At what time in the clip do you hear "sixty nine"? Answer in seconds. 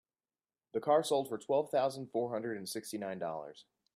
2.67-3.19